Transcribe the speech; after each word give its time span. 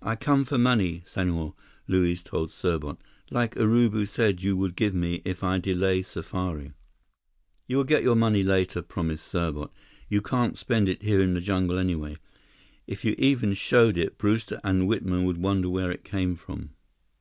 "I 0.00 0.14
come 0.14 0.44
for 0.44 0.56
money, 0.56 1.02
Senhor," 1.04 1.54
Luiz 1.88 2.22
told 2.22 2.52
Serbot. 2.52 2.98
"Like 3.28 3.56
Urubu 3.56 4.06
said 4.06 4.40
you 4.40 4.56
would 4.56 4.76
give 4.76 4.94
me 4.94 5.20
if 5.24 5.42
I 5.42 5.58
delay 5.58 6.02
safari." 6.02 6.74
"You 7.66 7.78
will 7.78 7.82
get 7.84 8.04
your 8.04 8.14
money 8.14 8.44
later," 8.44 8.82
promised 8.82 9.26
Serbot. 9.26 9.72
"You 10.08 10.22
can't 10.22 10.56
spend 10.56 10.88
it 10.88 11.02
here 11.02 11.20
in 11.20 11.34
the 11.34 11.40
jungle 11.40 11.76
anyway. 11.76 12.18
If 12.86 13.04
you 13.04 13.16
even 13.18 13.54
showed 13.54 13.98
it, 13.98 14.16
Brewster 14.16 14.60
and 14.62 14.86
Whitman 14.86 15.24
would 15.24 15.38
wonder 15.38 15.68
where 15.68 15.90
it 15.90 16.04
came 16.04 16.36
from." 16.36 16.70